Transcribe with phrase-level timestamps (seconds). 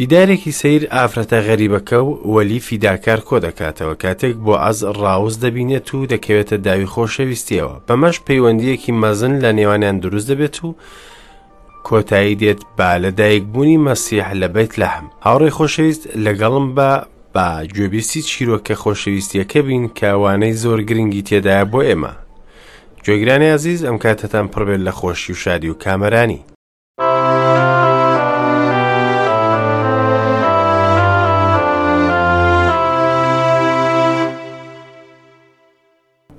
[0.00, 6.06] دیدارێکی سیر ئافرەتە غەریبەکە و وەلی فیداکار کۆ دەکاتەوە کاتێک بۆ ئەز ڕاوز دەبینێت و
[6.12, 10.68] دەکەوێتە داوی خۆشەویستیەوە بەمەش پەیوەندیەکی مەزن لە نێوانیان دروست دەبێت و
[11.88, 16.90] کۆتایی دێت با لەدایک بوونی مەسیح لە بێت لە هەم هاوڕێ خۆشەویست لەگەڵم بە
[17.34, 22.12] با گوێبیستی چیرۆکە خۆشەویستیەکە بین کاوانەی زۆر گرنگی تێدایە بۆ ئێمە
[23.04, 26.40] جێگرانی عزیز ئەم کاتتان پڕبێت لە خۆشی و شادی و کامەرانی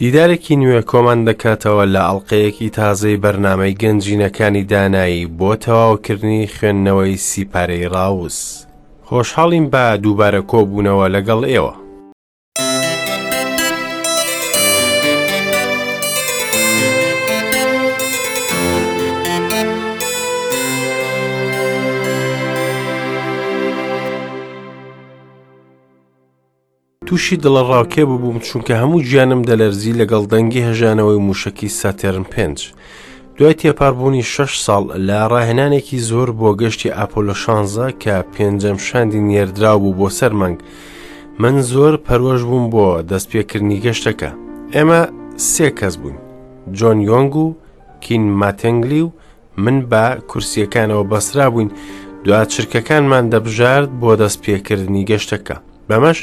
[0.01, 8.39] دیدارێکی نوێ کۆمان دەکاتەوە لە ئەڵلقەیەکی تازەی بەرنمەی گەنجینەکانی دانایی بۆ تەواوکردنی خوێندنەوەی سیپارەی ڕاووس.
[9.07, 11.73] خۆشحاڵیم بە دووبارە کۆبوونەوە لەگەڵ ئێوە.
[27.09, 32.59] تووشی دڵەڕاوکێ ببووم چونکە هەموو گیانم دەلەرزی لەگەڵ دەنگی هەژانەوەی موشکی ساتێرن پێنج.
[33.37, 39.73] دوای تێپاربوونی 6 ساڵ لە ڕاهێنانێکی زۆر بۆ گەشتی ئاپۆلۆ شانزە کە پێنجەم شاندی نێردرا
[39.81, 40.57] بوو بۆ سەرمەنگ.
[41.41, 44.29] من زۆر پەروەش بووم بۆ دەستپێکردنی گەشتەکە.
[44.75, 45.01] ئێمە
[45.53, 46.17] سێ کەس بوون.
[46.77, 47.47] جۆن یۆنگ و
[48.03, 49.09] کین ماتەنگلی و
[49.63, 51.69] من بە کورسیەکانەوە بەسرا بووین
[52.25, 55.57] دوات چرکەکانمان دەبژارد بۆ دەستپێکردنی گەشتەکە.
[55.89, 56.19] بەمەش،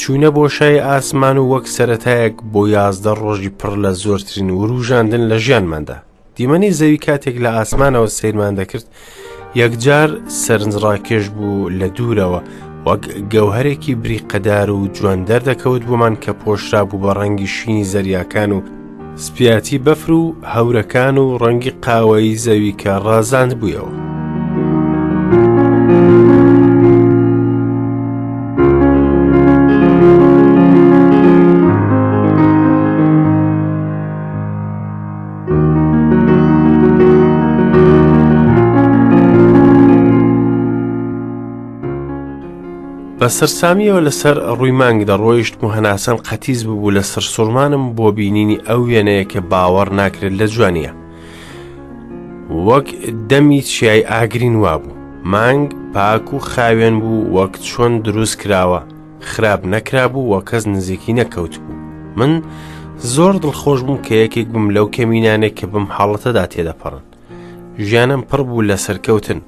[0.00, 5.96] چوونە بۆشای ئاسمان و وەک سەتایەک بۆ یازدە ڕۆژی پڕ لە زۆرترین وروژاندن لە ژیانماندا
[6.36, 8.86] دیمەنی زەوی کاتێک لە ئاسمانەوە سیرمان دەکرد
[9.60, 10.08] یەکجار
[10.44, 12.40] سەرنجڕاکێش بوو لە دوورەوە
[12.86, 18.60] وەک گەوهرێکی بریقەدار و جوان دەردەکەوت بۆمان کە پۆشرا بوو بە ڕەنگی شینی زەریاکان و
[19.24, 24.07] سپیاتی بەفر و هەورەکان و ڕەنگی قاوەی زەوی کە ڕازاند بوویەوە
[43.22, 48.80] لە سەرسامیەوە لەسەر ڕوویمانگ دەڕۆیشت و هەناسەن قەتیز ببوو لە سەر سوورمانم بۆ بینینی ئەو
[48.90, 50.92] وێنەیە کە باوەڕ ناکرێت لە جوانیە.
[52.68, 52.86] وەک
[53.30, 54.96] دەمی چیای ئاگرین وابوو
[55.32, 55.64] مانگ
[55.94, 58.80] پاک و خاوێن بوو وەک چۆن دروست کراوە
[59.30, 61.76] خراپ نەکرابوو وە کەس نزیکی نەکەوت بوو
[62.18, 62.32] من
[63.14, 67.04] زۆر دڵخۆش بووم کە یەکێک بم لەو کەمینانێک کە بم حاڵەتەدا تێدەپەڕن
[67.86, 69.40] ژیانم پڕ بوو لە سەرکەوتن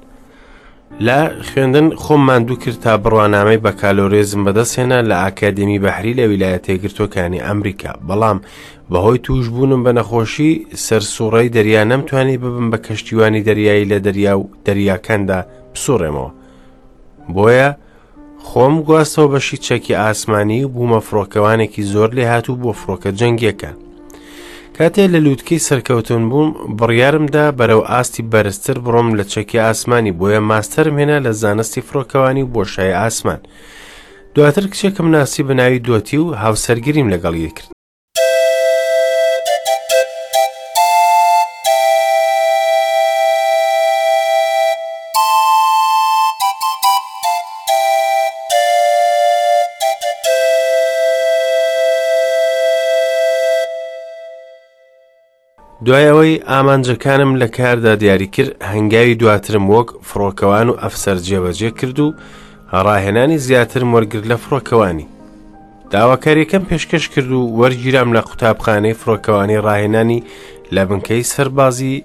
[1.07, 1.19] لە
[1.51, 7.43] خوێندن خۆممان دوو کرد تا بڕوانامەی بە کالۆرێزم بەدەستێنە لە ئاکادمی بەحری لە ویلایەت تێگرتوەکانی
[7.47, 8.39] ئەمریکا بەڵام
[8.91, 10.51] بەهۆی توش بوونم بە نەخۆشی
[10.85, 15.39] سەرسوڕی دەریا نەمتوانی ببم بە کەشتیوانی دەریایی لە دەریا و دەریاکەندا
[15.73, 16.29] بسوڕێمەوە
[17.35, 17.69] بۆیە
[18.49, 23.71] خۆم گواستەوە بەشی چەکی ئاسمانی بوومە فڕۆکەوانێکی زۆر لێ هاتوو بۆ فڕۆکە جەنگیەکە
[24.77, 26.49] کاتێ لە لووتکەی سەرکەوتون بووم
[26.79, 32.51] بڕیارمدا بەرەو ئاستی بەرزتر بڕۆم لە چەکی ئاسمانی بۆیە ماستەرم هێنا لە زانستی فڕۆکەوانی و
[32.55, 33.39] بۆشای ئاسمان.
[34.35, 37.69] دواتر کچێکم ناسی بەناوی دۆتی و هاوسەرگیریم لەگەڵ یەکرد
[55.91, 62.09] دوایەوەی ئامانجەکانم لە کاردا دیاری کرد هەنگاوی دواترم وەک فڕۆکەوان و ئەفسەر جێبەجێ کرد و
[62.85, 65.07] ڕاهێنانی زیاتر وەرگرت لە فڕۆکەوانی
[65.93, 70.23] داواکاریەکەم پێشکەش کرد و وەرگیرام لە قوتابخانەی فڕۆکەوانی ڕاهێنانی
[70.75, 72.03] لە بنکەی سەربازی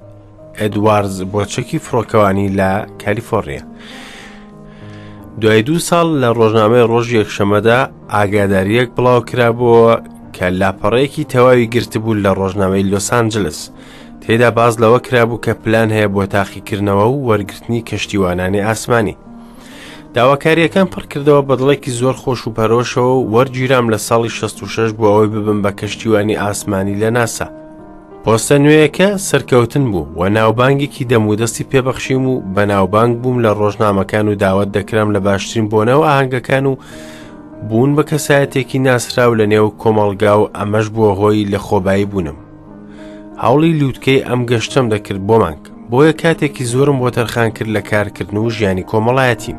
[0.60, 2.70] ئەدوارز بۆچەکی فڕۆکەوانی لە
[3.02, 3.62] کالیفۆڕیا.
[5.40, 7.78] دوای دوو ساڵ لە ڕۆژنامەی ڕۆژ یەکشەمەدا
[8.14, 9.94] ئاگاداریەک بڵاو کرابەوە
[10.36, 13.60] کە لاپەڕەیەکی تەواوی گرتبوو لە ڕۆژنامەی لۆس ئانجلس
[14.22, 19.16] تێدا باز لەوە کرابوو کە پلان هەیە بۆ تاقیکردنەوە و وەرگرتنی کەشتیوانانی ئاسمانی
[20.16, 25.72] داواکاریەکان پڕکردەوە بەدڵێکی زۆر خۆش و پەرۆشەوە وەرگیرام لە ساڵی 66 بۆ ئەوەی ببم بە
[25.80, 27.46] کەشتیوانی ئاسمانی لە ناسا
[28.24, 34.34] پۆستە نوێیەکە سەرکەوتن بوو و ناوبانگێکی دەمودەستی پێبەخشیم و بە ناوبانگ بووم لە ڕۆژنامەکان و
[34.42, 36.74] داوت دەکرام لە باشترین بۆنەوە ئاهنگەکان و
[37.68, 42.38] بوون بە کەسایەتێکی ناسراو لە نێو کۆمەڵگا و ئەمەش بووە هۆی لە خۆبایی بوونم
[43.44, 48.36] هەوڵی لووتکەی ئەم گەشتم دەکرد بۆ مانگ بۆیە کاتێکی زۆرم بۆ تەرخان کرد لە کارکردن
[48.38, 49.56] و ژیانی کۆمەڵایەتیم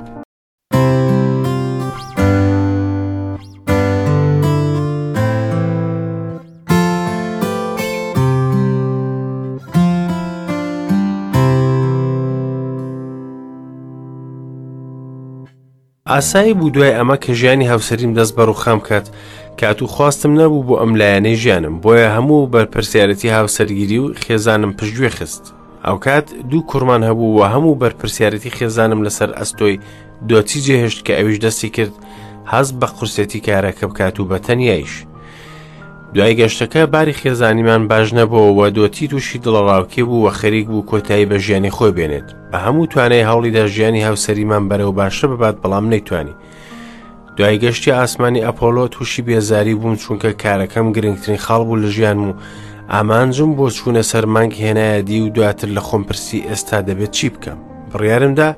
[16.14, 19.08] ئاسایی بوو دوای ئەمە کە ژیانی هاوسریم دەست بەڕ و خام کات
[19.62, 25.10] کات و خواستم نەبوو بۆ ئەم لایەنەی ژیانم بۆیە هەموو بەرپرسیارەتی هاوسەرگیری و خێزانم پشتگوێ
[25.18, 25.44] خست
[25.86, 29.80] ئەو کات دوو کوڕمان هەبوو و هەموو بەرپرسیارەتی خێزانم لەسەر ئەستۆی
[30.30, 31.94] دۆچی جێهێشت کە ئەویش دەستی کرد
[32.54, 34.94] هەست بە قورسێتی کارەکە بکات و بەتەنیایش
[36.14, 41.38] دوای گەشتەکە باری خێزانیمان باش نەبووەوە دۆتی تووشی دڵەڕاوکێ بوو وە خەریک بوو کۆتایی بە
[41.44, 46.36] ژیانی خۆی بێنێت بە هەموو توانای هەوڵیدا ژیانی هاوسەریمان بەرەو باشە ببات بەڵام نەیتوانی
[47.38, 52.34] دوای گەشتی ئاسمانی ئەپۆلۆ تووشی بێزاری بووم چونکە کارەکەم گرنگترین خاڵ بوو لە ژیان و
[52.94, 57.60] ئامانجم بۆ چوونە سەرمانگ هێنایەدی و دواتر لە خۆم پرسی ئێستا دەبێت چی بکەم
[57.92, 58.50] بڕیارمدا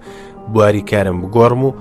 [0.53, 1.71] بواری کارم بگۆڕم و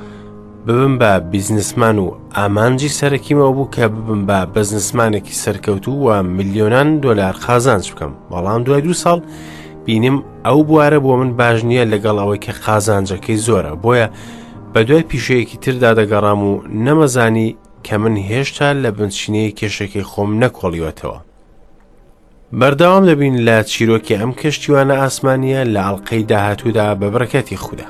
[0.69, 7.33] ببم بە بیزنسمان و ئامانجی سەرەکیمەوە بوو کە ببم بە بەزنسمانێکی سەرکەوتو و میلیۆنان دۆلار
[7.47, 9.21] قازانج بکەم بەڵام دوای دو ساڵ
[9.85, 14.09] بینیم ئەو بوارە بۆ من باش نییە لەگەڵەوەی کە قازانجەکەی زۆرە بۆیە
[14.75, 17.57] بە دوای پیشەیەکی تردا دەگەڕام و نەمەزانی
[17.89, 21.19] کە من هێشتا لە بنشینەیە کێشەکەی خۆم نەکۆڵیوەتەوە.
[22.59, 27.85] بەرداوام دەبین لە چیرۆکی ئەم کەشتیوانە ئاسمانیە لە ئەڵلقەی داهاتوودا بە بڕەکەتی خوددا.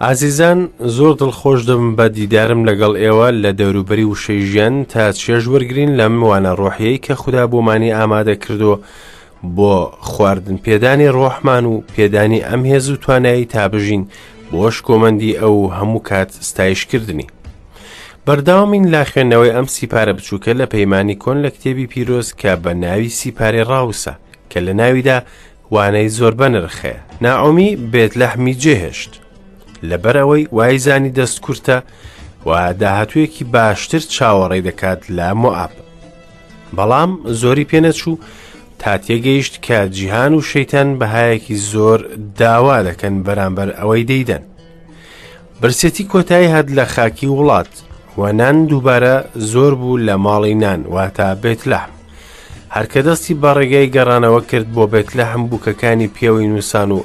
[0.00, 5.90] ئازیزان زۆر دڵخۆش دەم بە دیدارم لەگەڵ ئێوە لە دەوروبەری وشەی ژیان تا چێژ وەرگین
[6.00, 8.72] لەم وانە ڕۆحیەی کە خوددا بۆمانی ئامادە کردو
[9.56, 9.76] بۆ
[10.10, 14.02] خواردن پێدانی ڕۆحمان و پێدانی ئەم هێز و توانایی تابژین
[14.52, 17.26] بۆش کۆمەندی ئەو هەموو کات ستایشکردنی.
[18.26, 23.08] بەرداوامین لا خوێندنەوەی ئەم سیپارە بچووکە لە پەیمانانی کۆن لە کتێبی پیرۆز کە بە ناوی
[23.18, 24.12] سیپارەی ڕاوسە
[24.50, 25.18] کە لە ناویدا
[25.74, 29.12] وانەی زۆر بەنرخێ ناعۆمی بێت لەحمی جێهێشت.
[29.82, 31.82] لەبەرەوەی وای زانی دەست کورتە
[32.46, 35.72] و داهاتوویەکی باشتر چاوەڕێ دەکات لە مۆعاب
[36.76, 38.18] بەڵام زۆری پێنەچوو
[38.78, 42.00] تا تێگەیشت کە جیهان و شەیتەن بەهایەکی زۆر
[42.38, 44.42] داوا دەکەن بەرامبەر ئەوەی دەیدەن
[45.60, 47.70] برسێتی کۆتایی هەد لە خاکی وڵات
[48.20, 49.16] و نان دووبارە
[49.52, 51.92] زۆر بوو لە ماڵی نان واتە بێت لەحم
[52.74, 57.02] هەرکە دەستی بە ڕێگەی گەڕانەوە کرد بۆ بێت لە هەم بووکەکانی پێوەی نووسان و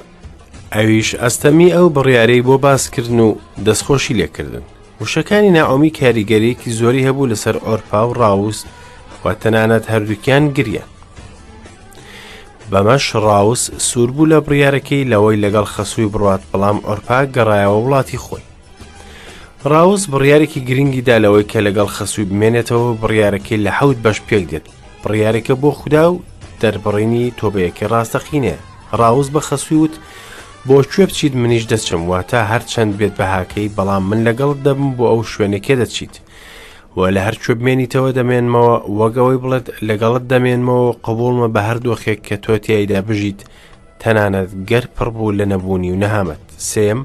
[0.78, 3.32] ئەویش ئەستەمی ئەو بڕیارەی بۆ باسکردن و
[3.68, 4.64] دەستخۆشی لێکردن
[5.02, 8.60] وشەکانی ناعۆمی کاریگەرەیەکی زۆری هەبوو لەسەر ئۆرپا و ڕاووس
[9.24, 10.84] و تەنانەت هەردووکیان گریە
[12.72, 18.44] بەمەش ڕاووس سوور بوو لە بڕیارەکەی لەوەی لەگەڵ خەسووی بڕات بەڵام ئۆرپا گەڕایەوە وڵاتی خۆی
[19.72, 24.66] ڕاووس بڕیارێکی گرنگی دا لەوەی کە لەگەڵ خەسووی بمێنێتەوە بڕیارەکەی لە حەوت بەش پێک دێت
[25.04, 26.22] بڕیارەکە بۆ خودا و
[26.62, 28.56] دەربڕینی تۆبەیەکی ڕاستەقینێ
[29.00, 29.94] ڕاووس بە خەسووت
[30.68, 35.22] بۆ کوێ بچیت منیش دەچم واتە هەرچەند بێت بەهاکەی بەڵام من لەگەڵ دەبم بۆ ئەو
[35.32, 36.14] شوێنەکە دەچیت
[36.98, 43.00] وە لە هەر کوێبمێنیتەوە دەمێنمەوە وەگەوەی بڵێت لەگەڵت دەمێنمەوە قبولمە بە هەردووخێک کە تۆ تیایدا
[43.08, 43.40] بژیت
[44.02, 47.00] تەنانەت گەر پڕبوو لە نەبوونی و نەهامەت سێم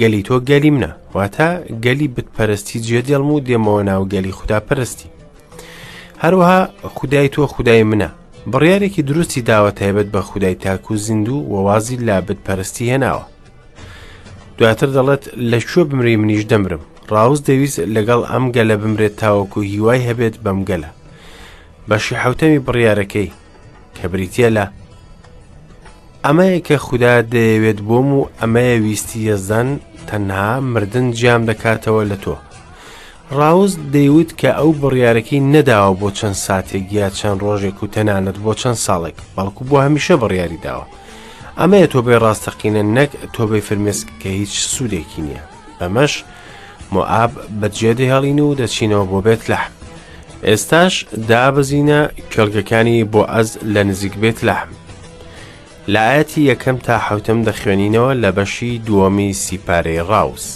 [0.00, 1.48] گەلی تۆ گەلی منە واتە
[1.84, 5.08] گەلی بتپەرستی جێ دێڵم و دێمەوە ناو گەلی خوداپەرستی
[6.22, 6.60] هەروەها
[6.96, 8.08] خدای تۆ خدای منە
[8.50, 13.24] بڕیارێکی دروستی داوە تایبەت بە خودای تاکو زیندوو وەوازی لابد پەرستی هێناوە
[14.58, 20.04] دواتر دەڵێت لە شوێ بمری منیش دەمرم ڕاوز دەویست لەگەڵ ئەم گەلە بمرێت تاوەکو هیوای
[20.08, 20.90] هەبێت بەم گەلە
[21.88, 23.30] بەشی حوتەمی بڕیارەکەی
[23.96, 24.64] کە بریتە لە
[26.24, 29.68] ئەمەیە کە خوددا دەیەوێت بۆم و ئەمەیە ویستی یەزان
[30.08, 32.34] تەنها مردن جیام دەکاتەوە لە تۆ
[33.36, 38.52] ڕاوز دەیوت کە ئەو بڕیارەکەی نەداوە بۆ چەند ساتێک یا چەند ڕۆژێک و تەنانەت بۆ
[38.60, 40.86] چەند ساڵێک بەڵکو بۆ هەمیشە بڕیاری داوە
[41.58, 45.44] ئەمەیە تۆ بێ ڕاستەقینە نەک تۆ بێ فرمێسک کە هیچ سوودێکی نییە
[45.80, 46.14] ئەمەش
[46.92, 49.72] مۆعاب بەجێ دەهێڵین و دەچینەوە بۆ بێت لەحم
[50.48, 50.94] ئێستاش
[51.28, 52.00] دابزینە
[52.32, 54.70] کەلگەکانی بۆ ئەز لە نزیک بێت لەحم
[55.94, 60.48] لایەتی یەکەم تا حوتم دەخوێنینەوە لە بەشی دووەمی سیپارەی ڕاوس.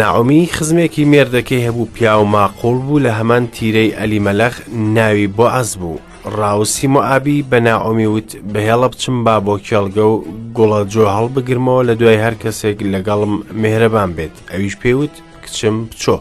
[0.00, 4.54] ناعمی خزمێکی مێردەکەی هەبوو پیا و ماقۆڵ بوو لە هەمان تیرەی ئەلیمەلەخ
[4.96, 5.98] ناوی بۆ ئەس بوو
[6.38, 10.14] ڕاوسی مۆعابی بە ناعمی وت بەهێڵە بچم با بۆ کێڵگە و
[10.56, 13.32] گوڵەجۆ هەڵبگرمەوە لە دوای هەر کەسێک لەگەڵم
[13.62, 16.16] مهرەبان بێت ئەویش پێوت کچم بچۆ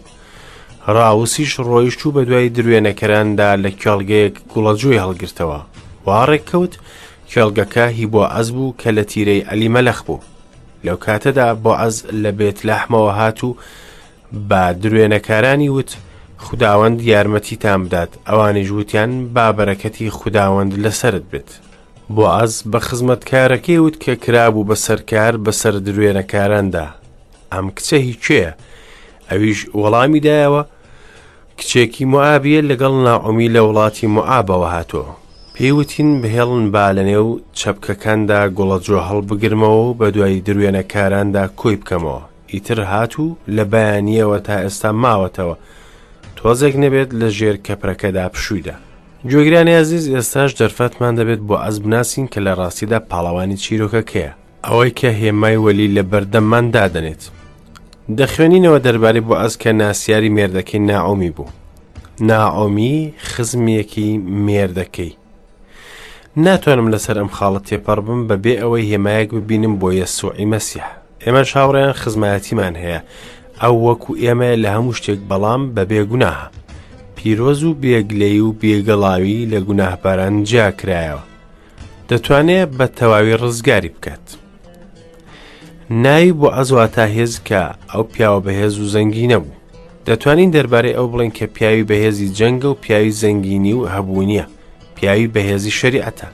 [0.96, 5.60] ڕاوسیش ڕۆیشتوو بە دوای درێنەکەراندا لە کێڵگەیەک گوڵەجوی هەڵگرتەوە
[6.06, 6.74] وارێک کەوت
[7.32, 10.20] کێڵگەکە هی بۆ ئەس بوو کە لە تیرەی ئەلیمەلەخ بوو
[10.86, 13.58] لەو کاتەدا بۆ ئەز لە بێت لەحمەوە هاتوو
[14.50, 15.92] بە درێنەکارانی وت
[16.46, 21.50] خداوەند یارمەتی تام بدات ئەوانی ژووتیان بابەرەکەتی خداوەند لەسرت بێت
[22.16, 26.86] بۆ ئەز بە خزمەتکارەکەی وت کە کرابوو بە سەرکار بەسەر درێنەکاراندا
[27.54, 28.52] ئەم کچە هیچ چێە
[29.32, 30.64] ئەویش وەڵامی دایەوە
[31.60, 35.04] کچێکی معابە لەگەڵ ناعمی لە وڵاتی معابەوە هاتۆ
[35.64, 37.28] پێیوتین بهێڵن با لە نێو
[37.60, 42.22] چەپکەکاندا گوڵەجۆ هەڵبگرمەوە بە دوای دروێنەکاراندا کۆی بکەمەوە
[42.54, 45.56] ئیتر هاتوو لە بەیانیەوە تا ئێستا ماوەتەوە
[46.38, 48.76] تۆزێک نەبێت لە ژێر کەپرەکەدا پشوویدا
[49.30, 54.32] گوێگرانی عزیز ئێستاش دەرفەتمان دەبێت بۆ ئەس بناسین کە لە ڕاستیدا پاڵەوانی چیرۆکەکەیە
[54.68, 57.24] ئەوەی کە هێمای وەلی لە بەردەماندا دەنێت
[58.20, 61.50] دەخوێنینەوە دەربارەی بۆ ئەس کە ناسیاری مێردەکەی ناعۆمی بوو
[62.30, 62.98] ناعۆمی
[63.34, 64.10] خزمێکی
[64.46, 65.12] مێردەکەی
[66.36, 70.86] ناتوانم لەسەر ئەم خاڵت تێپەڕ بم بەبێ ئەوەی هێمایەک ببینم بۆ یەسوعی مەسیح
[71.24, 73.00] ئێمە شاوڕیان خزمەتیمان هەیە
[73.62, 76.48] ئەو وەکو ئێمە لە هەموو شتێک بەڵام بە بێگوناها
[77.16, 81.24] پیرۆز و بێگلەی و بێگەڵاوی لە گوناهپاران جاکرایەوە
[82.10, 84.26] دەتوانێت بە تەواوی ڕزگاری بکات
[86.04, 89.60] ناوی بۆ ئەزواتە هێز کە ئەو پیاوە بەهێز و زەنگی نەبوو
[90.08, 94.46] دەتوانین دەربارەی ئەو بڵێن کە پیاوی بەهێزی جەنگە و پیاوی زەنگینی و هەبوو نییە
[95.02, 96.28] پیاوی بەهێزی شریعەتە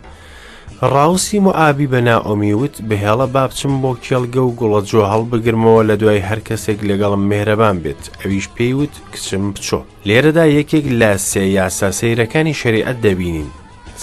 [0.94, 5.96] ڕاوسی موعابی بە ناومیوت بەهێڵە با بچم بۆ کێڵگە و گوڵە جۆ هەڵ بگرمەوە لە
[6.02, 11.90] دوای هەر کەسێک لەگەڵم مێرەبان بێت ئەویش پێیوت کچم بچۆ لێرەدا یەکێک لە سێ یاسا
[12.00, 13.50] سەیرەکانی شریعەت دەبینین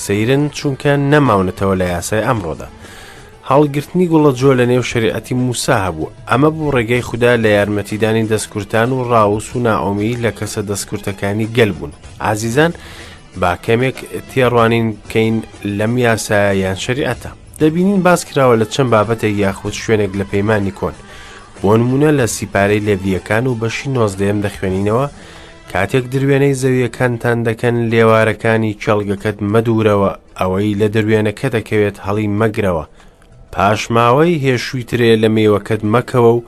[0.04, 2.68] سەیرن چونکە نەماونەتەوە لە یاسای ئەمڕۆدا
[3.50, 8.88] هەڵگرتنی گوڵە جۆ لە نێو شریعەتی موسا هەبوو ئەمە بوو ڕێگەی خوددا لە یارمەتیدانی دەستکورتان
[8.92, 11.92] و ڕاووس و ناومی لە کەسە دەستکورتەکانی گەل بوون
[12.32, 12.72] عزیزان
[13.40, 13.96] با کەمێک
[14.30, 20.72] تێڕوانین کەین لەم یاسایان شریعەتە دەبینین باس کراوە لە چەند بابەتێک یاخود شوێنێک لە پەیمانانی
[20.80, 20.94] کۆن
[21.62, 25.06] بۆ نمونە لە سیپارەی لێویەکان و بەشی نۆزدەم دەخوێنینەوە
[25.72, 30.10] کاتێک دروێنەی زەویەکانتان دەکەن لێوارەکانی چەڵگەکەت مەدورەوە
[30.40, 32.84] ئەوەی لە دروێنەکە دەکەوێت هەڵی مەگرەوە
[33.52, 36.42] پاشماوەی هێشوی ترێ لە مێوەکەت مەکەوە و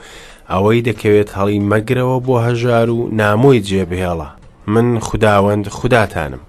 [0.52, 4.28] ئەوەی دەکەوێت هەڵی مەگرەوە بۆ هەژار و نامۆی جێبهێڵە
[4.72, 6.40] من خداوەند خوداتانم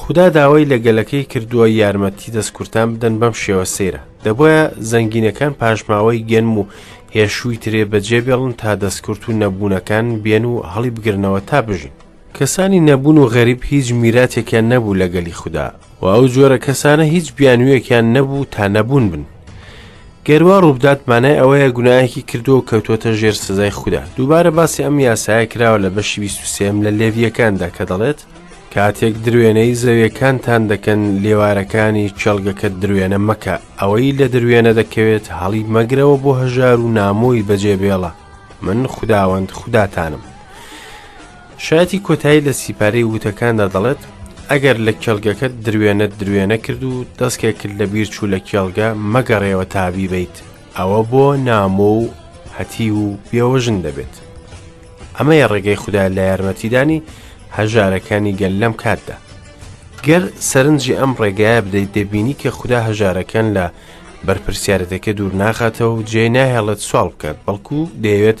[0.00, 4.52] خدا داوای لەگەلەکەی کردووە یارمەتی دەستکورتان بدەن بەم شێوە سێرە دەبە
[4.90, 6.62] زەنگینەکان پاشماوەی گەنم و
[7.14, 11.92] هێشووی ترێ بەجێ بێڵن تا دەستکرد و نەبوونەکان بێن و هەڵی بگرنەوە تا بژین
[12.36, 15.66] کەسانی نەبوون و غەریب هیچ میراتێکیان نەبوو لەگەلی خوددا
[16.00, 19.24] و ئەو جۆرە کەسانە هیچ بیانویەکیان نەبوو تا نەبوون بن
[20.28, 25.78] گەروا ڕووبداتمانای ئەوەیە گوناایەکی کردو و کەوتۆتە ژێر سزای خوددا دووبارە باسی ئەم یاسایە کراوە
[25.84, 28.20] لە بەشی 23 لە لێویەکاندا کە دەڵێت
[28.76, 36.30] کاتێک درێنەی زەویەکانتان دەکەن لێوارەکانی چەلگەکە درێنە مەکە ئەوەی لە درێنە دەکەوێت هەڵی مەگرەوە بۆ
[36.42, 38.10] هەژار و نامۆی بەجێبێڵە
[38.66, 40.22] من خداوەند خوداتانم
[41.66, 44.00] شایەتی کۆتایی لە سیپارەی وتەکاندا دەڵێت
[44.50, 49.64] ئەگەر لە کێلگەکە درێنە درێنە کرد و دەستکێک کرد لە بیر چوو لە کێڵگە مەگەڕێوە
[49.74, 50.36] تابی بیت
[50.76, 52.04] ئەوە بۆ نامۆ و
[52.56, 54.14] هەتی و بێوەژن دەبێت
[55.16, 57.00] ئەمەیە ڕێگەی خوددا لە یارمەتیدانی
[57.58, 59.16] هەژارەکانی گەل لەم کاتدا
[60.06, 63.66] گەر سەرنجی ئەم ڕێگایە بدەیت دەبینی کە خوددا هەژارەکەن لە
[64.26, 68.40] بەرپسیارەتەکە دوور ناخاتەوە و جێ ناهێڵت سوال بکات بەڵکو دەیەوێت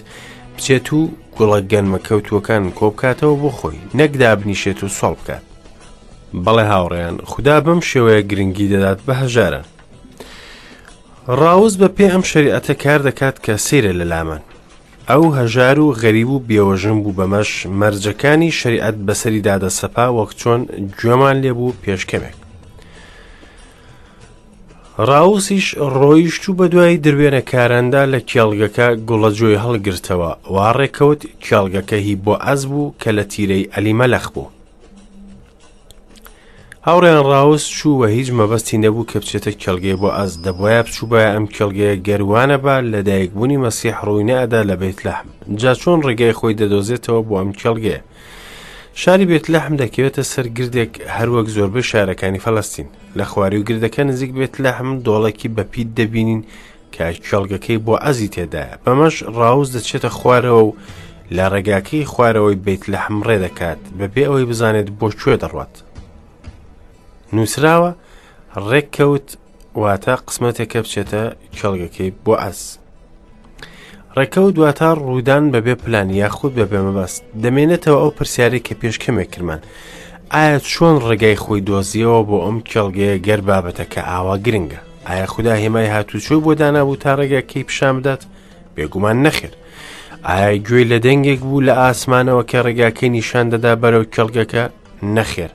[0.56, 1.00] بچێت و
[1.36, 5.42] گوڵە گەنمەکەوتوەکان کۆبکاتەوە بۆ خۆی نەکدابنیشێت و سوال بکات
[6.44, 9.62] بەڵێ هاوڕێیان خوددا بەم شێوەیە گرنگی دەدات بە هەژارە
[11.40, 14.42] ڕاوز بە پێ ئەم شریعەتە کار دەکات کە سیرە لە لامان
[15.10, 17.50] ئەو هەژار و غەریب و بێوەژن بوو بەمەش
[17.80, 20.60] مەرجەکانی شریعەت بەسەری دادەسەپا وەک چۆن
[20.98, 22.36] گوێمان لێبوو پێشکەمێک
[25.08, 25.66] ڕاووسیش
[25.98, 32.34] ڕۆیشت و بە دوای دروێنە کاراندا لە کێڵگەکە گوڵەجوۆی هەڵگرتەوە وا ڕێکەوت کێڵگەکە هی بۆ
[32.44, 34.48] ئەز بوو کە لە تیرەی ئەلیمەلەخ بوو
[36.88, 41.46] هاوڕێن ڕاوست چووە هیچ مەبەستی نەبوو کە بچێتە کەلگێ بۆ ئەس دەبواە بچوو بە ئەم
[41.56, 45.28] کەلگەیە گەروانە بە لەدایکبوونی مەسیح ڕووینەدا لە بێت لەحم
[45.60, 47.98] جا چۆن ڕێگای خۆی دەدۆزێتەوە بۆ ئەم کەلگێ
[49.00, 54.32] شاری بێت لەحم دەکەوێتە سەر گردێک هەروەک زۆربە شارەکانی فەلستین لە خواری و گردەکە نزیک
[54.38, 56.42] بێت لەحم دۆڵێکی بەپیت دەبینین
[56.94, 60.76] کە کەلگەکەی بۆ ئازی تێدایە بەمەش ڕاوز دەچێتە خوارەوە و
[61.36, 65.74] لە ڕێگاکەی خوارەوەی بیت لەحم ڕێ دەکات بەبێ ئەوەی بزانێت بۆ کوێ دەڕوات
[67.32, 67.92] نووسراوە
[68.68, 69.26] ڕێککەوت
[69.82, 71.22] واتە قسمەتێکە بچێتە
[71.58, 72.60] کەڵگەکەی بۆ ئەس.
[74.16, 79.60] ڕێکەوت دواتە ڕوودان بەبێ پلان یاخود بە بێمەبەست دەمێنێتەوە ئەو پرسیارێک کە پێشکەمێکرمان.
[80.34, 85.54] ئایا چۆن ڕێگای خۆی دۆزیەوە بۆ ئەم کێڵگەیە گەر بابەتە کە ئاوا گرنگە ئایا خوددا
[85.62, 88.22] هێمای هاتوچۆی بۆ دانابوو تا ڕێگەکەی پیشان بدات
[88.76, 89.52] بێگومان نەخێر
[90.26, 94.62] ئایا گوێی لە دەنگێک بوو لە ئاسمانەوە کە ڕێگاکەی نیشان دەدا بەرەو کێڵگەکە
[95.16, 95.50] نەخێر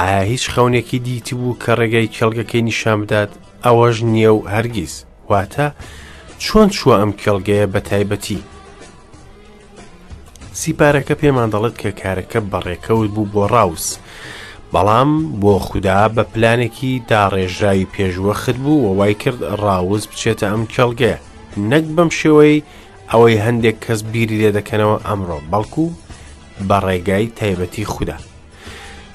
[0.00, 3.30] ئایا هیچ خەونێکی دیتی بوو کە ڕێگای کێڵگەکەی نیشان بدات
[3.64, 4.94] ئەوەش نییە و هەرگیز
[5.30, 5.66] واتە
[6.44, 8.40] چۆن چووە ئەم کێڵگەیە بە تایبەتی
[10.60, 13.86] سیپارەکە پێمان دەڵێت کە کارەکە بەڕێکەوت بوو بۆ ڕاووس
[14.72, 21.18] بەڵام بۆ خوددا بە پلانێکی داڕێژراوی پێشوەخت بوو و وای کرد ڕاووز بچێتە ئەم کێڵگەیە
[21.70, 22.62] نەک بەم شێوەی
[23.10, 25.86] ئەوەی هەندێک کەس بیری لێ دەکەنەوە ئەمڕۆ بەڵکو
[26.68, 28.16] بە ڕێگای تایبەتی خوددا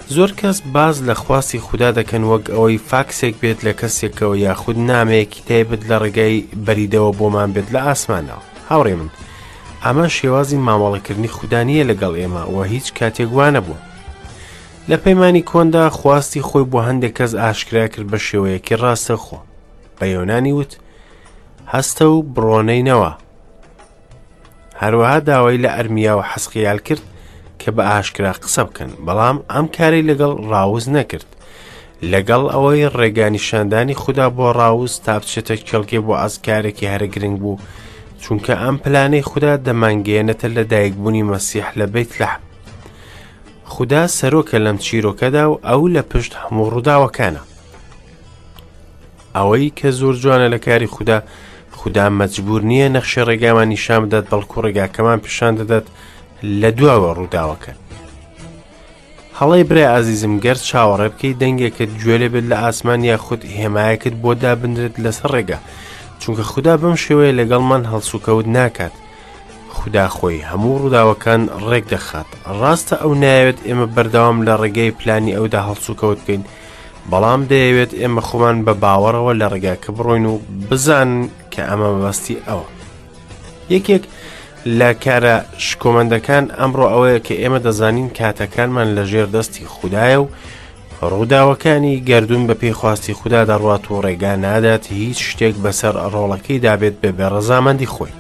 [0.10, 5.42] زۆر کەس باز لە خواستی خوددا دەکەن وەک ئەوەی فاکسێک بێت لە کەسێکەوە یاخود نامەیەکی
[5.48, 9.10] تایبت لە ڕێگەی بەریدەوە بۆمان بێت لە ئاسمانەوە هاوڕێ من
[9.84, 13.82] ئەمە شێوازی مامەڵەکردنی خوددانیە لەگەڵ ئێمە و هیچ کاتێکوانە بوو
[14.90, 19.40] لە پەیمانی کۆندا خواستی خۆی بۆ هەندێک کەس ئاشکرا کرد بە شێوەیەکی ڕاستەخۆ
[19.98, 20.72] بە یۆنانی وت
[21.74, 23.12] هەستە و بڕۆنەینەوە
[24.82, 27.04] هەروەها داوای لە ئەرمیا و حەسقیال کرد
[27.62, 31.30] کە بە ئاشکرا قسە بکەن بەڵام ئەم کاری لەگەڵ ڕاوز نەکرد
[32.12, 37.58] لەگەڵ ئەوەی ڕێگانیشاندانی خوددا بۆ ڕاوز تا بچێتە کەلکێ بۆ ئازکارێکی هەرە گرنگ بوو
[38.24, 42.30] چونکە ئەم پلانەی خوددا دەمانگەێنێتە لە دایکبوونی مەسیح لە بیت لە
[43.74, 47.42] خوددا سەرۆکە لەم چیرۆکەدا و ئەو لە پشت هەموو ڕووداوەکانە
[49.36, 51.20] ئەوەی کە زۆر جوانە لە کاری خوددا
[51.80, 55.92] خوددا مەجبور نییە نەخشی ڕێگامان نیشان بدات بەڵکو ڕێگاکەمان پیشان دەدات و
[56.62, 57.74] لە دواوە ڕووداوەکە
[59.40, 64.96] هەڵی برێ ئازیزم گەر چاوەڕێ بکەی دەنگێکت گوێلێ بێت لە ئاسمان یاخود هێمایەکت بۆ دابدرێت
[65.04, 65.60] لەسەر ڕێگە
[66.22, 68.94] چونکە خوددا بەم شێوەیە لەگەڵمان هەڵسوکەوت ناکات
[69.78, 72.30] خدا خۆی هەموو ڕووداوەکان ڕێک دەخات
[72.60, 76.44] ڕاستە ئەو نایەوێت ئێمە بەردەوام لە ڕێگەی پلانی ئەودا هەڵسوکەوت بکەین
[77.12, 80.36] بەڵام دەیەوێت ئێمە خۆمان بە باوەڕەوە لە ڕێگاکە بڕۆین و
[80.70, 81.10] بزان
[81.54, 82.68] کە ئەمە بەستی ئەوە
[83.76, 84.04] یەکێک
[84.80, 85.36] لە کارە
[85.68, 90.28] شکۆمەندەکان ئەمڕۆ ئەوەیە کە ئێمە دەزانین کاتەکانمان لە ژێر دەستی خوددایە و
[91.12, 97.10] ڕووداوەکانی گردون بە پێیخواستی خوددا دەڕات و ڕێگا نادات هیچ شتێک بەسەر ڕۆڵەکەی دابێت بە
[97.18, 98.14] بێڕەزامەندی خۆی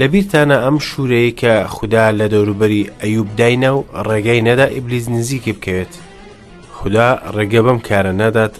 [0.00, 5.92] لەبییرتانە ئەم شوورەیە کە خوددا لە دەوروبەری ئەیوب داینە و ڕێگەی نەدا ئیبلیز نزیکی بکەوێت
[6.76, 8.54] خوددا ڕێگە بەم کارە نادات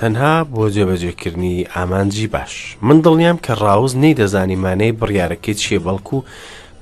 [0.00, 2.52] تەنها بۆ جێبەجێکردنی ئامانجی باش
[2.86, 6.18] من دڵنیام کە ڕاوز نەی دەزانیمانەی بڕیارەکەی چیە بەڵکو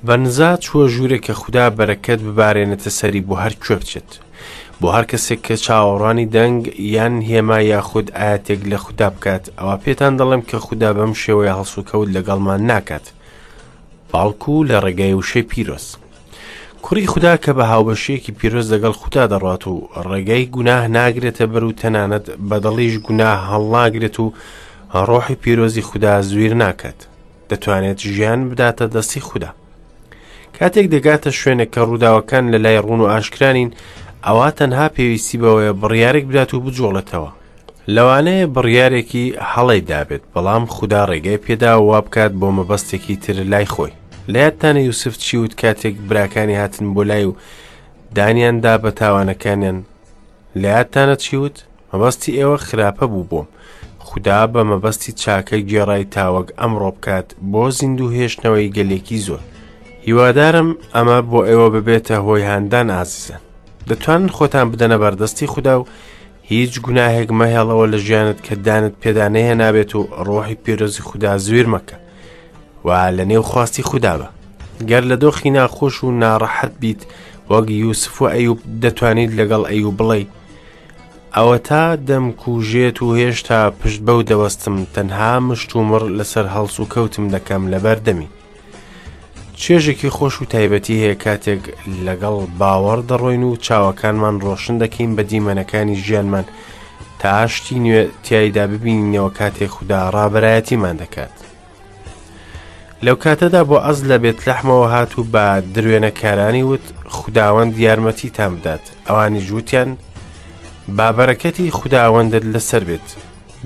[0.07, 4.09] بەنزا چوە ژوورێک کە خوددا بەرەکەت ببارێنێتە سەری بۆ هەر کوێ بچێت
[4.81, 6.61] بۆ هەر کەسێک کە چاوەڕانی دەنگ
[6.95, 12.09] یان هێما یاخود ئاەتێک لە خوددا بکات ئەوە پێتان دەڵێم کە خوددا بەم شێوەیە هەڵسوکەوت
[12.15, 13.05] لەگەڵمان ناکات
[14.11, 15.91] باڵکو لە ڕێگای وشەی پیرۆست
[16.87, 21.71] کوڕی خوددا کە بە هاوبەشەیەکی پیرۆز لەگەڵ خوتا دەڕات و ڕێگەی گوناه ناگرێتە بەر و
[21.81, 24.33] تەنانەت بەدڵیش گونا هەڵناگرێت و
[25.07, 26.99] ڕۆحی پیرۆزی خوددا زویر ناکات
[27.49, 29.51] دەتوانێت ژیان بداتە دەستی خوددا
[30.59, 33.69] کاتێک دەگاتە شوێنە کە ڕووداوەکان لە لای ڕوون و ئاشکرانین
[34.25, 37.31] ئەوە تەنها پێویستی بەوەیە بڕیارێک بدات و بجۆڵێتەوە
[37.95, 43.65] لەوانەیە بڕیارێکی هەڵی دابێت بەڵام خوددا ڕێگەی پێدا و وا بکات بۆ مەبەستێکی تر لای
[43.73, 43.91] خۆی
[44.33, 47.33] لایەتتانە یوسف چی وت کاتێک براکانی هاتن بۆ لای و
[48.17, 49.79] دانیاندا بە تاوانەکانیان
[50.61, 51.57] لایەتتانە چی وت
[51.93, 53.45] مەبەستی ئێوە خراپە بوو بۆم
[54.07, 59.39] خدا بە مەبەستی چاکە گێڕای تاوەک ئەمڕۆ بکات بۆ زیندوو هێشتنەوەی گەلێکی زۆر
[60.05, 63.39] هیوادارم ئەمە بۆ ئێوە ببێتە هۆی هاندان ئازیزن
[63.89, 65.85] دەتوانن خۆتان بدەنە بەردەستی خوددا و
[66.51, 71.97] هیچ گوناهێک مەهێڵەوە لە ژیانت کە دانت پێدانەیە نابێت و ڕۆحی پیرۆزی خوددا زویر مەکە
[72.85, 74.27] و لە نێو خواستی خودداوە
[74.89, 76.99] گەر لە دۆخی ناخۆش و ناڕەحەت بیت
[77.49, 80.21] وەگ یوسف و ئەیوب دەتوانیت لەگەڵ ئەیو بڵێ
[81.35, 86.85] ئەوە تا دەمکوژێت و هێشتا پشت بەو دەوەستم تەنها مشت و مڕ لەسەر هەڵس و
[86.93, 88.27] کەوتم دەکەم لەبەر دەمی
[89.61, 91.63] چێژێکی خۆش و تایبەتی هەیە کاتێک
[92.05, 96.45] لەگەڵ باوەڕ دەڕۆین و چاوەکانمان ڕۆشن دەکەین بە دیمەنەکانی ژیانمان
[97.19, 101.35] تاشتی نوێ تایدا ببینینەوە کاتێک خوددا ڕابایەتیمان دەکات
[103.03, 106.83] لەو کاتەدا بۆ ئەز لە بێت لەحمەوە هاتو بە درێنەکارانی وت
[107.17, 109.89] خداوەند یارمەتی تامدات ئەوانی جووتیان
[110.97, 113.07] بابەرەکەتی خداوەندت لەسەر بێت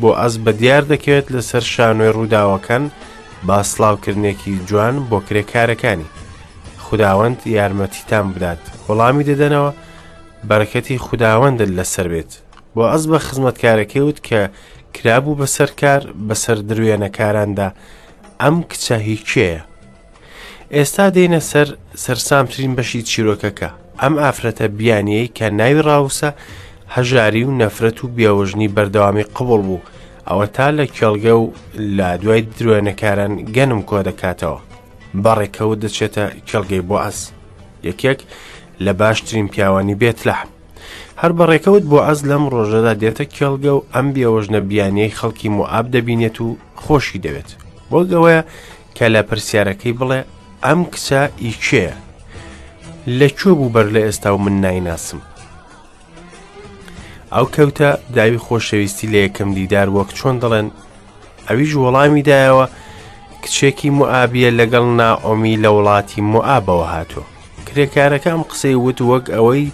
[0.02, 2.84] بۆ ئەس بە دیار دەکەوێت لەسەر شانوێ ڕووداوەکان
[3.48, 6.08] با سلااوکردنێکی جوان بۆ کرێکارەکانی
[6.86, 9.72] خداوەند یارمەتیتان بدات وەڵامی دەدەنەوە
[10.50, 12.32] بەرەکەتی خداوەندت لەسەر بێت
[12.76, 14.42] بۆ ئەس بە خزمەتکارەکەوت کە
[14.96, 17.70] کرابوو بەسەر کار بەسەر درێنەکاراندا
[18.44, 19.60] ئەم کچە هی کێە؟
[20.76, 21.68] ئێستا دێنە سەر
[22.04, 23.70] سەرسامترین بەشی چیرۆکەکە
[24.02, 26.32] ئەم ئافرەتە بیانیەی کە ناوی ڕاوسە
[26.96, 29.86] هەژاری و نەفرەت و بیاوژنی بەردەوامی قوڵ بوو
[30.30, 31.46] ئەوە تا لە کێڵگە و
[31.98, 34.62] لا دوای درێنەکاران گەنم کۆ دەکاتەوە
[35.24, 37.20] بەڕێکەوت دەچێتە کێڵگەی بۆ ئەس
[37.88, 38.20] یەکێک
[38.86, 40.50] لە باشترین پیاوانی بێت لەحم
[41.22, 46.38] هەر بەڕێکەوت بۆ ئەز لەم ڕۆژەدا دێتە کێڵگە و ئەم بیاوەژنە بیانیەی خەڵکی موعاب دەبینێت
[46.46, 46.48] و
[46.86, 47.52] خۆشی دەوێت
[47.92, 48.42] بۆ گەوەیە
[48.96, 50.20] کە لە پرسیارەکەی بڵێ
[50.66, 51.88] ئەم کچە ئیچێ
[53.20, 55.20] لەکوێ بوو بەر لە ئێستا و من نایناسم
[57.34, 60.68] ئەو کەوتە داوی خۆشەویستی لە یەکەم دیدار وەک چۆن دەڵێن
[61.48, 62.66] ئەویش وەڵامی دایەوە
[63.44, 67.28] کچێکی موعابە لەگەڵ ناعۆمی لە وڵاتی موعابەوە هاتووە
[67.68, 69.66] کرێکارەکەم قسەی وت وەک ئەوەی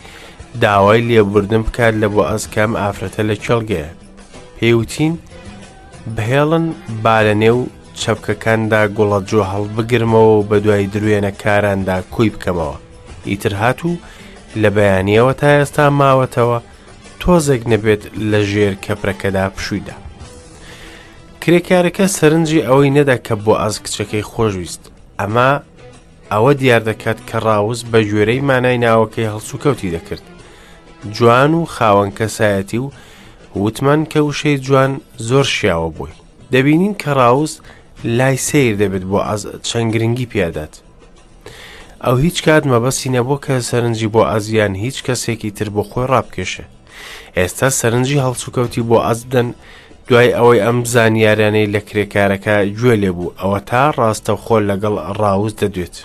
[0.64, 3.90] داوای لێبوردن بکات لە بۆ ئەسکام ئافرەتە لە چڵگەیە
[4.58, 5.14] پێوتین
[6.18, 6.66] بهێڵن
[7.04, 7.60] با لە نێو
[8.02, 12.78] چەپکەکاندا گوڵەجۆ هەڵبگرمەوە بە دوای درێنە کاراندا کوی بکەمەوە
[13.30, 13.96] ئیتر هاتوو
[14.62, 16.60] لە بەیانیەوە تا ئێستا ماوەتەوە
[17.22, 19.94] تۆزێک نەبێت لە ژێر کەپرەکەدا پشوویدا
[21.42, 24.82] کرێکارەکە سەرنجی ئەوەی نەدا کە بۆ ئاز کچەکەی خۆشویست
[25.20, 25.52] ئەمە
[26.32, 30.26] ئەوە دیار دەکات کە ڕاوز بە گوێرەی مانای ناوەکەی هەڵسوکەوتی دەکرد
[31.16, 32.88] جوان و خاوەن کەسایەتی و
[33.62, 34.92] وتمان کە وشەی جوان
[35.30, 36.16] زۆر شیاوە بووی
[36.54, 37.54] دەبینین کە ڕاوز
[38.08, 39.20] لای سیر دەبێت بۆ
[39.70, 40.74] چەند گرنگی پیادات
[42.06, 46.66] ئەو هیچ کات مەبەستی نەبوو کە سەرنجی بۆ ئازیان هیچ کەسێکی تر بۆ خۆی ڕابکێشە
[47.38, 49.50] ئێستا سەرنجی هەڵسوکەوتی بۆ ئازدەن
[50.08, 55.96] دوای ئەوەی ئەم زانیاریانەی لە کرێکارەکە گوێ لێبوو ئەوە تا ڕاستە خۆل لەگەڵ ڕاووز دەدوێت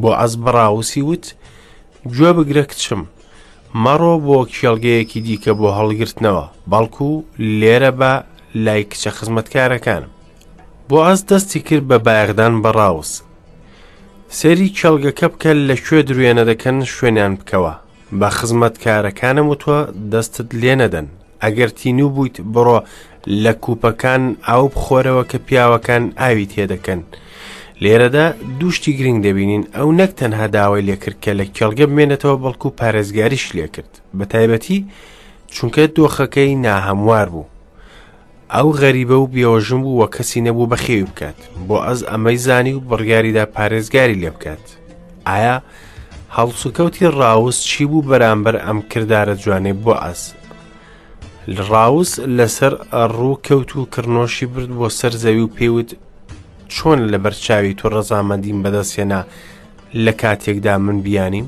[0.00, 1.24] بۆ ئەس بەڕاووسی وت
[2.14, 3.02] گوێ بگرە کچم
[3.84, 7.10] مەڕۆ بۆ کێڵگەیەکی دیکە بۆ هەڵگرتنەوە بەڵکو
[7.60, 8.12] لێرە بە
[8.64, 10.10] لای کچە خزمەتکارەکانم
[10.90, 13.10] بۆعاز دەستی کرد بە بایغدان بەڕاوز
[14.38, 17.74] سەری چەلگەکە بکە لە کوێ دروێنە دەکەن شوێنیان بکەوە
[18.20, 19.78] بە خزمەت کارەکانم وتوە
[20.12, 21.06] دەستت لێنەدەن
[21.42, 22.78] ئەگەر تینوو بوویت بڕۆ
[23.44, 27.00] لە کوپەکان ئاو بخۆرەوە کە پیاوەکان ئاوی تێدەکەن
[27.82, 28.26] لێرەدا
[28.58, 33.44] دووشتی گرنگ دەبینین ئەو نەک تەنها داوای لێکرد کە لە کێڵگە بمێنێتەوە بەڵکو و پارێزگاریش
[33.56, 34.78] لێکرد بە تایبەتی
[35.54, 37.49] چونکە دۆخەکەی ناهەموار بوو
[38.56, 42.80] ئەو غەریبە و بێۆژم بوو وە کەسی نەبوو بەخێوی بکات بۆ ئەس ئەمەی زانی و
[42.88, 44.64] بڕیاریدا پارێزگاری لێ بکات
[45.28, 45.56] ئایا
[46.36, 50.22] هەڵسوکەوتی ڕاوست چی بوو بەرامبەر ئەم کردارە جوانێ بۆ ئەس
[51.68, 52.72] ڕاووس لەسەر
[53.16, 55.90] ڕوو کەوت و کڕنۆشی برد بۆ سەر زەوی و پێوت
[56.74, 59.20] چۆن لە بەرچاوی تۆ ڕەزامەندیم بەدەستێنا
[60.04, 61.46] لە کاتێکدا من بیانیم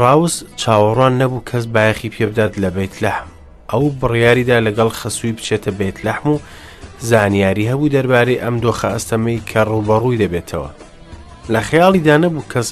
[0.00, 3.28] ڕاووس چاوەڕوان نەبوو کەس بایەخی پێبدات لە بیت لەحم
[3.72, 6.38] ئەو بڕیاریدا لەگەڵ خەسووی بچێتە بێت لەحم و
[7.10, 10.70] زانیاری هەبوو دەربارەی ئەم دۆخە ئەستەمەی کە ڕوبەڕووی دەبێتەوە
[11.52, 12.68] لە خەیاڵیدا نەبوو کەس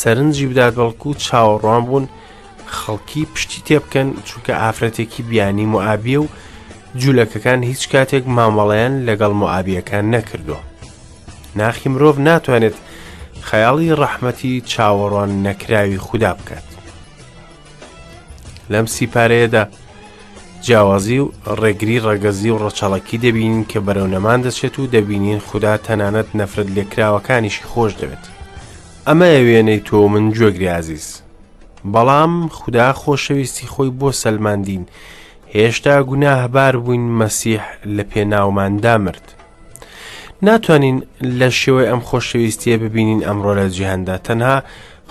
[0.00, 2.06] سەرنجی بدات بەڵکو و چاوەڕوان بوون
[2.78, 6.26] خەڵکی پشتی تێبکەن چونکە ئافرەتێکی بیانی معابیە و
[7.00, 10.60] جوولەکەکان هیچ کاتێک مامەڵەیان لەگەڵ معابیەکان نەکردووە
[11.58, 12.74] ناخی مرۆڤ ناتوانێت
[13.48, 16.66] خەیاڵی ڕەحمەتی چاوەڕوان نەکراوی خوددا بکات
[18.72, 19.64] لەم سیپارەیەدا
[20.66, 21.28] جیاوازی و
[21.60, 27.62] ڕێگری ڕەگەزی و ڕەچەڵەکی دەبین کە بەرەو نەمان دەچێت و دەبینین خوددا تەنانەت نەفرد لێکراوەکانیشی
[27.70, 28.24] خۆش دەوێت
[29.08, 31.06] ئەمە وێنەی تۆ من جۆگری عزیز
[31.92, 34.84] بەڵام خوددا خۆشەویستی خۆی بۆ سەلماندین
[35.54, 37.62] هێشتا گوناهبار بووین مەسیح
[37.96, 39.26] لە پێناوماندا مرد
[40.46, 40.98] ناتوانین
[41.38, 44.56] لە شێوەی ئەم خۆشەویستیە ببینین ئەمڕۆ لە جیهندا تەنها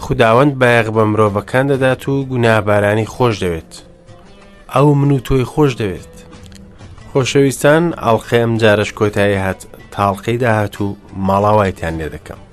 [0.03, 3.73] خداوەند بایەغ بە مرۆڤەکان دەدات و گونابارانی خۆش دەوێت
[4.73, 6.13] ئەو من و تۆی خۆش دەوێت
[7.10, 9.60] خۆشەویستان ئەڵلقەم جارش کۆتایی هات
[9.93, 10.88] تاڵلقەی داهات و
[11.28, 12.44] ماڵاوایتان لێ دەکەم